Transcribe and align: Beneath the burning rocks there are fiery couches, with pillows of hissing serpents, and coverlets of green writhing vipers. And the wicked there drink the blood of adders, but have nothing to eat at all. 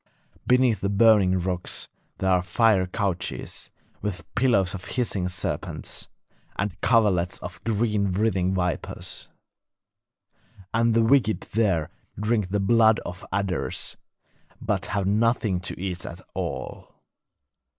Beneath 0.47 0.81
the 0.81 0.89
burning 0.89 1.37
rocks 1.37 1.87
there 2.17 2.31
are 2.31 2.41
fiery 2.41 2.87
couches, 2.87 3.69
with 4.01 4.25
pillows 4.33 4.73
of 4.73 4.85
hissing 4.85 5.29
serpents, 5.29 6.07
and 6.55 6.81
coverlets 6.81 7.37
of 7.43 7.63
green 7.65 8.11
writhing 8.11 8.55
vipers. 8.55 9.29
And 10.73 10.95
the 10.95 11.03
wicked 11.03 11.41
there 11.51 11.91
drink 12.19 12.49
the 12.49 12.59
blood 12.59 12.99
of 13.01 13.23
adders, 13.31 13.95
but 14.59 14.87
have 14.87 15.05
nothing 15.05 15.59
to 15.59 15.79
eat 15.79 16.03
at 16.07 16.19
all. 16.33 16.95